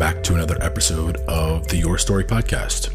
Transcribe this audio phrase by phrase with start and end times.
[0.00, 2.88] back to another episode of the Your Story podcast.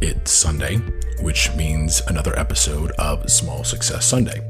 [0.00, 0.76] It's Sunday,
[1.20, 4.40] which means another episode of Small Success Sunday,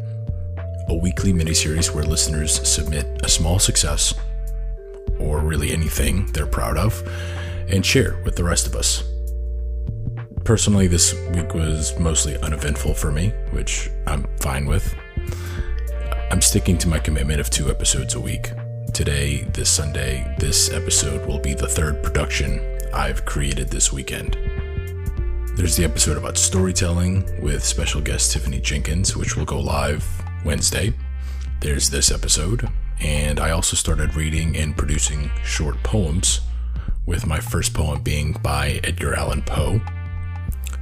[0.88, 4.14] a weekly miniseries where listeners submit a small success,
[5.18, 7.02] or really anything they're proud of,
[7.68, 9.02] and share with the rest of us.
[10.44, 14.94] Personally, this week was mostly uneventful for me, which I'm fine with.
[16.30, 18.52] I'm sticking to my commitment of two episodes a week.
[19.00, 22.60] Today, this Sunday, this episode will be the third production
[22.92, 24.34] I've created this weekend.
[25.56, 30.06] There's the episode about storytelling with special guest Tiffany Jenkins, which will go live
[30.44, 30.92] Wednesday.
[31.62, 32.68] There's this episode,
[33.00, 36.42] and I also started reading and producing short poems,
[37.06, 39.80] with my first poem being by Edgar Allan Poe.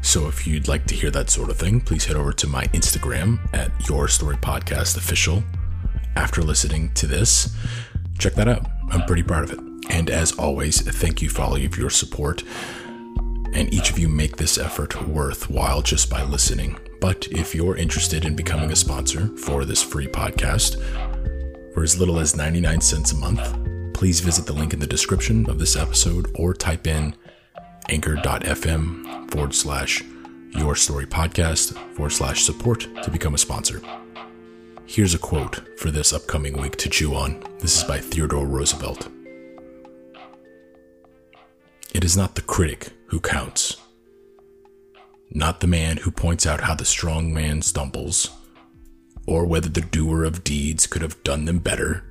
[0.02, 2.64] So if you'd like to hear that sort of thing, please head over to my
[2.74, 5.44] Instagram at Your Story Podcast Official.
[6.16, 7.54] After listening to this,
[8.18, 8.66] check that out.
[8.90, 9.60] I'm pretty proud of it.
[9.90, 12.42] And as always, thank you for all of your support
[13.54, 16.78] and each of you make this effort worthwhile just by listening.
[17.00, 20.82] But if you're interested in becoming a sponsor for this free podcast
[21.72, 25.48] for as little as 99 cents a month, please visit the link in the description
[25.48, 27.14] of this episode or type in
[27.88, 30.02] anchor.fm forward slash
[30.50, 33.80] your story podcast forward slash support to become a sponsor.
[34.90, 37.44] Here's a quote for this upcoming week to chew on.
[37.58, 39.06] This is by Theodore Roosevelt.
[41.92, 43.76] It is not the critic who counts,
[45.30, 48.30] not the man who points out how the strong man stumbles,
[49.26, 52.02] or whether the doer of deeds could have done them better.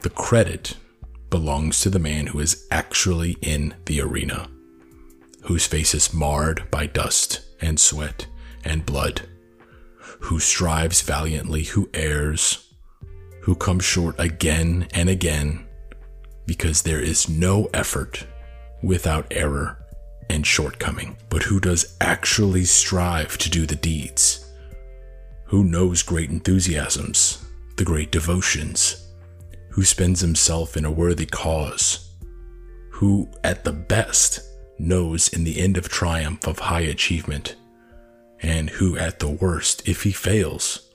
[0.00, 0.76] The credit
[1.30, 4.48] belongs to the man who is actually in the arena,
[5.44, 8.26] whose face is marred by dust and sweat
[8.64, 9.28] and blood,
[10.24, 12.72] who strives valiantly, who errs,
[13.42, 15.66] who comes short again and again,
[16.46, 18.26] because there is no effort
[18.82, 19.78] without error
[20.30, 24.50] and shortcoming, but who does actually strive to do the deeds,
[25.44, 27.44] who knows great enthusiasms,
[27.76, 29.06] the great devotions,
[29.68, 32.14] who spends himself in a worthy cause,
[32.92, 34.40] who, at the best,
[34.78, 37.56] knows in the end of triumph of high achievement,
[38.42, 40.90] and who, at the worst, if he fails,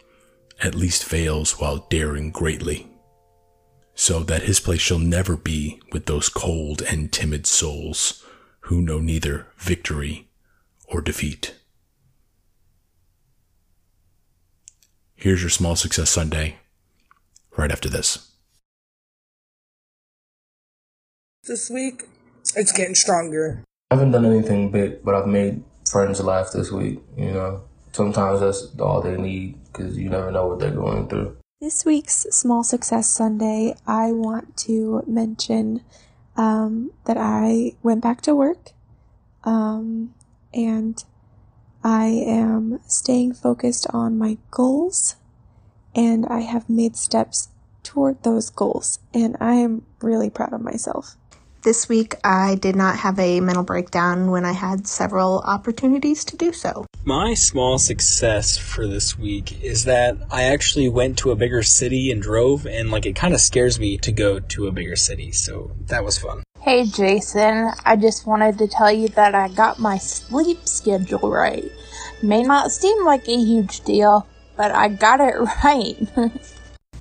[0.61, 2.89] at least fails while daring greatly
[3.99, 8.23] so that his place shall never be with those cold and timid souls
[8.61, 10.29] who know neither victory
[10.87, 11.53] or defeat.
[15.15, 16.55] Here's your Small Success Sunday
[17.57, 18.31] right after this.
[21.43, 22.03] This week,
[22.55, 23.65] it's getting stronger.
[23.91, 27.61] I haven't done anything big, but I've made friends laugh this week, you know.
[27.91, 31.35] Sometimes that's all they need because you never know what they're going through.
[31.59, 35.81] This week's Small Success Sunday, I want to mention
[36.37, 38.69] um, that I went back to work
[39.43, 40.13] um,
[40.53, 41.03] and
[41.83, 45.15] I am staying focused on my goals
[45.95, 47.49] and I have made steps
[47.83, 51.15] toward those goals and I am really proud of myself.
[51.61, 56.37] This week, I did not have a mental breakdown when I had several opportunities to
[56.37, 56.85] do so.
[57.03, 62.11] My small success for this week is that I actually went to a bigger city
[62.11, 65.33] and drove, and like it kind of scares me to go to a bigger city,
[65.33, 66.43] so that was fun.
[66.61, 71.69] Hey Jason, I just wanted to tell you that I got my sleep schedule right.
[72.23, 74.25] May not seem like a huge deal,
[74.55, 75.97] but I got it right.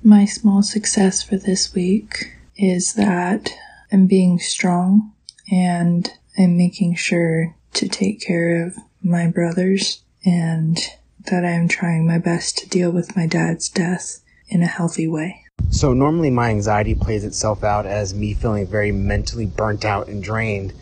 [0.03, 3.53] my small success for this week is that
[3.91, 5.13] I'm being strong
[5.51, 10.77] and I'm making sure to take care of my brothers and
[11.25, 15.43] that I'm trying my best to deal with my dad's death in a healthy way.
[15.69, 20.23] So normally my anxiety plays itself out as me feeling very mentally burnt out and
[20.23, 20.73] drained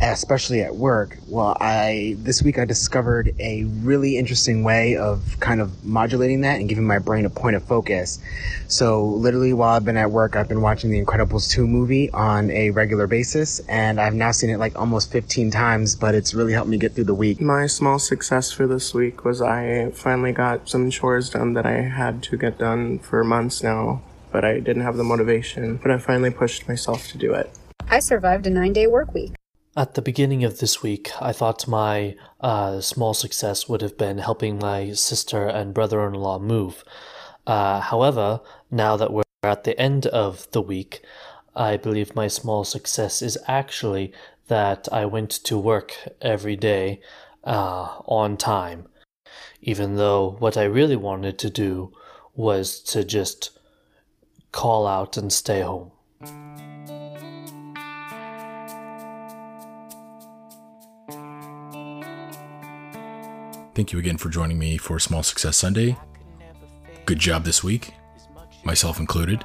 [0.00, 1.16] especially at work.
[1.28, 6.60] Well, I this week I discovered a really interesting way of kind of modulating that
[6.60, 8.18] and giving my brain a point of focus.
[8.68, 12.50] So literally while I've been at work, I've been watching the Incredibles 2 movie on
[12.50, 16.52] a regular basis and I've now seen it like almost 15 times, but it's really
[16.52, 17.40] helped me get through the week.
[17.40, 21.82] My small success for this week was I finally got some chores done that I
[21.82, 24.02] had to get done for months now,
[24.32, 27.50] but I didn't have the motivation, but I finally pushed myself to do it.
[27.88, 29.34] I survived a 9-day work week.
[29.78, 34.16] At the beginning of this week, I thought my uh, small success would have been
[34.16, 36.82] helping my sister and brother in law move.
[37.46, 38.40] Uh, however,
[38.70, 41.02] now that we're at the end of the week,
[41.54, 44.14] I believe my small success is actually
[44.48, 45.92] that I went to work
[46.22, 47.02] every day
[47.44, 48.88] uh, on time,
[49.60, 51.92] even though what I really wanted to do
[52.34, 53.50] was to just
[54.52, 55.90] call out and stay home.
[63.76, 65.98] Thank you again for joining me for Small Success Sunday.
[67.04, 67.92] Good job this week,
[68.64, 69.44] myself included.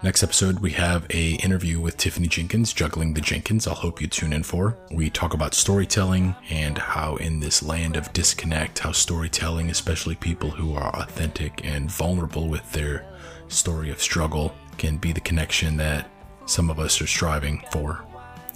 [0.00, 3.66] Next episode, we have a interview with Tiffany Jenkins, Juggling the Jenkins.
[3.66, 4.78] I'll hope you tune in for.
[4.92, 10.50] We talk about storytelling and how in this land of disconnect, how storytelling, especially people
[10.50, 13.04] who are authentic and vulnerable with their
[13.48, 16.08] story of struggle, can be the connection that
[16.46, 18.06] some of us are striving for.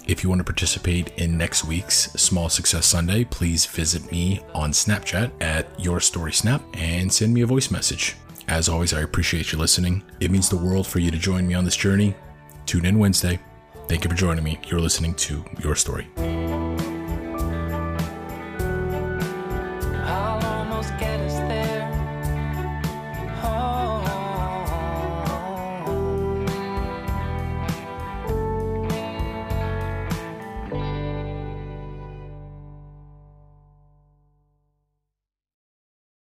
[0.09, 4.71] If you want to participate in next week's Small Success Sunday, please visit me on
[4.71, 8.15] Snapchat at Your Story Snap and send me a voice message.
[8.47, 10.01] As always, I appreciate you listening.
[10.19, 12.15] It means the world for you to join me on this journey.
[12.65, 13.39] Tune in Wednesday.
[13.87, 14.57] Thank you for joining me.
[14.65, 16.07] You're listening to Your Story.